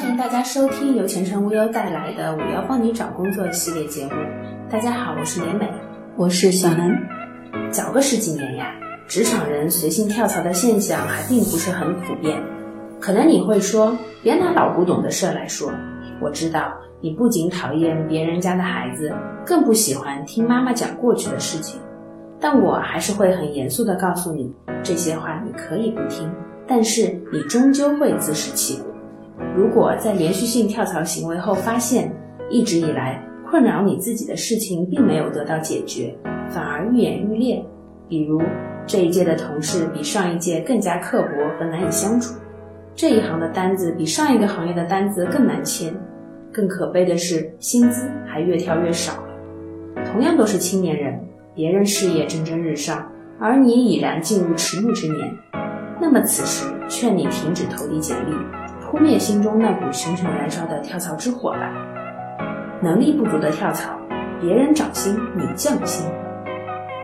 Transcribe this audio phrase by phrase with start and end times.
[0.00, 4.12] 欢迎大家收听由前程无忧带来的“我要帮你找工作”系列节目。
[4.70, 5.68] 大家好，我是美美，
[6.14, 6.96] 我是小南。
[7.72, 8.72] 早个十几年呀，
[9.08, 12.40] 职场人随性跳槽的现象还并不是很普遍。
[13.00, 13.92] 可能你会说，
[14.22, 15.68] 别拿老古董的事儿来说。
[16.22, 19.12] 我知道你不仅讨厌别人家的孩子，
[19.44, 21.80] 更不喜欢听妈妈讲过去的事情。
[22.38, 24.54] 但我还是会很严肃地告诉你，
[24.84, 26.30] 这些话你可以不听，
[26.68, 28.87] 但是你终究会自食其果。
[29.56, 32.12] 如果在连续性跳槽行为后发现，
[32.50, 36.16] 一直以来困扰你自己的事情并没有得到解决，
[36.48, 37.64] 反而愈演愈烈，
[38.08, 38.42] 比如
[38.86, 41.28] 这一届的同事比上一届更加刻薄
[41.58, 42.34] 和难以相处，
[42.94, 45.94] 这一行的单子比上一个行业的单子更难签，
[46.52, 49.12] 更可悲的是薪资还越跳越少。
[50.12, 51.20] 同样都是青年人。
[51.54, 55.36] 别人事业蒸蒸日上，而你已然进入迟暮之年，
[56.00, 58.32] 那么此时劝你停止投递简历，
[58.90, 61.72] 扑灭心中那股熊熊燃烧的跳槽之火吧。
[62.80, 63.92] 能力不足的跳槽，
[64.40, 66.06] 别人涨薪你降薪。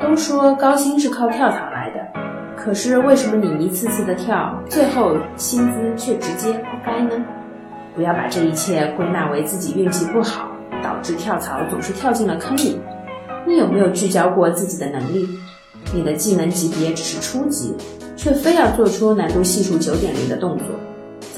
[0.00, 2.00] 都说高薪是靠跳槽来的，
[2.56, 7.24] 可是为什么你一次次的跳，最后薪资却直接不该呢？
[7.94, 10.50] 不要把这一切归纳为自己运气不好，
[10.82, 12.80] 导致跳槽总是跳进了坑里。
[13.46, 15.28] 你有没有聚焦过自己的能力？
[15.94, 17.76] 你的技能级别只是初级，
[18.16, 20.66] 却非要做出难度系数九点零的动作。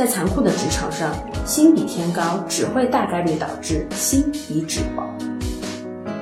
[0.00, 1.12] 在残酷的职场上，
[1.44, 5.04] 心比天高只会大概率导致心比纸薄。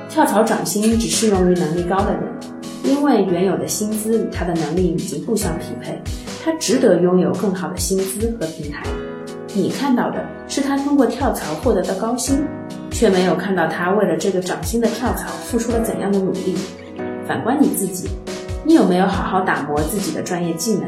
[0.09, 2.23] 跳槽涨薪只适用于能力高的人，
[2.83, 5.97] 因为原有的薪资与他的能力已经不相匹配，
[6.43, 8.83] 他值得拥有更好的薪资和平台。
[9.53, 12.45] 你看到的是他通过跳槽获得的高薪。
[12.91, 16.57] 却没有看到他为了这个涨薪的跳槽付出了怎样的努力。
[17.25, 18.09] 反观你自己，
[18.65, 20.83] 你有没有好好打磨自己的专业技能？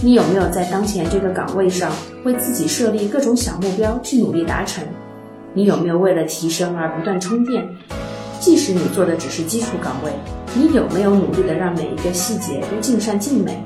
[0.00, 1.90] 你有没有在当前这个岗位上
[2.24, 4.84] 为自己设立各种小目标去努力达成？
[5.52, 7.68] 你有没有为了提升而不断充电？
[8.38, 10.12] 即使你做的只是基础岗位，
[10.54, 13.60] 你有没有努力的让每一个细节都尽善尽美？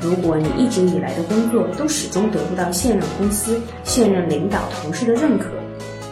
[0.00, 5.46] 如果你一直以来的工作都始终得不到现任公司、现任领导、同事的认可，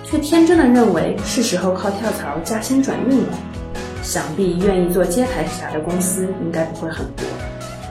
[0.03, 3.38] 却天真的认为是时候靠跳槽加薪转运了，
[4.03, 7.25] 想必愿意做接台侠的公司应该不会很多。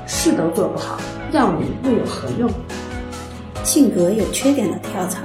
[0.06, 1.00] 事都做不好，
[1.34, 2.48] 要你又有何用？
[3.64, 5.22] 性格有缺点的跳槽，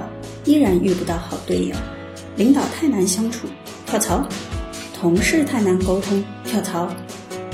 [0.46, 1.76] 依然遇不到好队友，
[2.36, 3.46] 领导太难相处，
[3.86, 4.26] 跳槽；
[4.98, 6.88] 同事太难沟通，跳槽。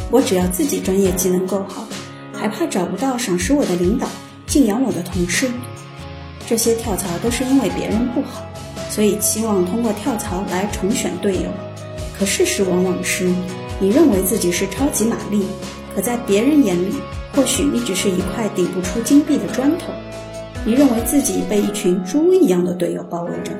[0.09, 1.85] 我只要自己专业技能够好，
[2.33, 4.07] 还怕找不到赏识我的领导、
[4.47, 5.51] 敬仰我的同事？
[6.47, 8.47] 这些跳槽都是因为别人不好。
[8.89, 11.51] 所以期望通过跳槽来重选队友，
[12.17, 13.29] 可事实往往是，
[13.81, 15.45] 你认为自己是超级玛丽，
[15.93, 16.95] 可在别人眼里，
[17.34, 19.93] 或许你只是一块顶不出金币的砖头。
[20.65, 23.53] 你认为自己被一群猪一样的队友包围着，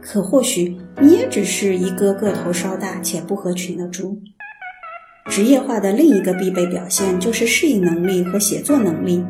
[0.00, 4.18] 可或许你也只是一个个头稍大且不合群的猪。
[5.28, 9.22] 职业化的另一个必备表现就是适应能力和协作能力，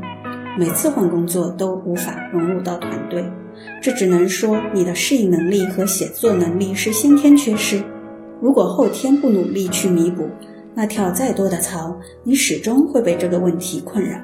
[0.58, 3.24] 每次换工作都无法融入到团队。
[3.80, 7.82] 这只能说你的适应能力和写作能力是先天缺失。
[8.40, 10.28] 如果后天不努力去弥补，
[10.78, 14.18] 那跳再多的槽，你始终会被这个问题困扰。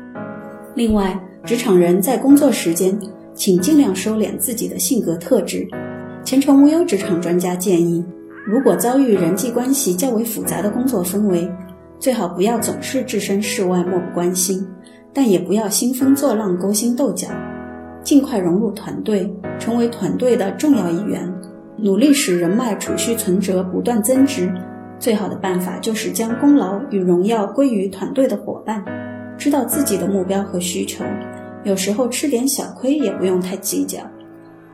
[0.75, 3.01] 另外，职场人在工作时间，
[3.33, 5.67] 请尽量收敛自己的性格特质。
[6.23, 8.05] 前程无忧职场专家建议，
[8.47, 11.51] 如果遭遇人际关系较为复杂的工作氛围，
[11.99, 14.69] 最好不要总是置身事外漠不关心，
[15.15, 17.29] 但也不要兴风作浪勾心斗角。
[18.05, 21.33] 尽快融入团队，成为团队的重要一员，
[21.79, 24.53] 努力使人脉储蓄存折不断增值。
[25.03, 28.85] 最好的办法就是将功劳与荣耀归于团队的伙伴，
[29.37, 31.05] 知道自己的目标和需求，
[31.65, 33.99] 有时候吃点小亏也不用太计较。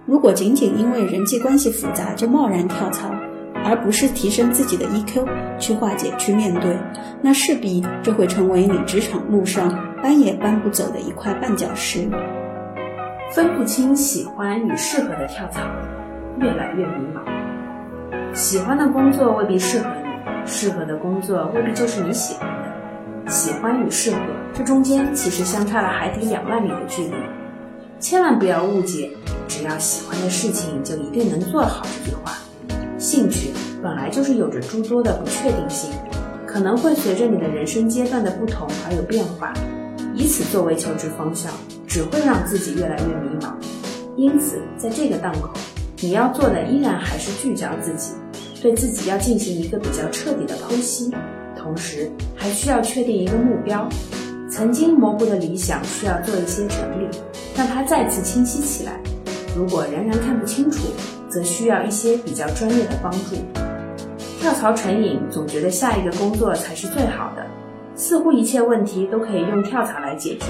[0.05, 3.11] 如果仅仅因为人际关系复杂就贸然跳槽，
[3.65, 5.27] 而不是提升自己的 EQ
[5.59, 6.77] 去化解、去面对，
[7.23, 12.07] 那势必这会成为你职场路上搬也搬不走的一块绊脚石。
[13.33, 15.63] 分不清喜欢与适合的跳槽，
[16.39, 18.35] 越来越迷茫。
[18.35, 20.08] 喜欢的工作未必适合你，
[20.47, 23.31] 适合的工作未必就是你喜欢的。
[23.31, 24.19] 喜欢与适合，
[24.55, 27.15] 这中间其实相差了海底两万里的距离。
[28.01, 29.11] 千万不要误解，
[29.47, 32.39] 只要喜欢的事情就一定能做好这句话。
[32.97, 33.53] 兴趣
[33.83, 35.91] 本来就是有着诸多的不确定性，
[36.47, 39.53] 可能会随着你的人生阶段的不同而有变化。
[40.15, 41.53] 以此作为求职方向，
[41.87, 43.53] 只会让自己越来越迷茫。
[44.17, 45.51] 因此，在这个档口，
[46.01, 48.15] 你要做的依然还是聚焦自己，
[48.61, 51.11] 对自己要进行一个比较彻底的剖析，
[51.57, 53.89] 同时还需要确定一个目标。
[54.51, 57.07] 曾经模糊的理想需要做一些整理，
[57.55, 58.99] 让它再次清晰起来。
[59.57, 60.89] 如果仍然看不清楚，
[61.29, 63.37] 则需要一些比较专业的帮助。
[64.41, 67.47] 跳槽成瘾，总觉得下一个工作才是最好的，
[67.95, 70.47] 似乎一切问题都可以用跳槽来解决。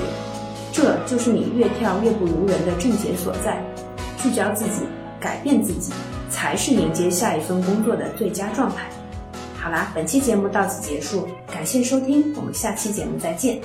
[0.72, 3.62] 这就是你越跳越不如人的症结所在。
[4.22, 4.82] 聚焦自己，
[5.19, 5.93] 改变自己，
[6.30, 8.88] 才是迎接下一份工作的最佳状态。
[9.58, 13.60] 好啦，本期节目到此结束，感谢收听，我们下期节目再见。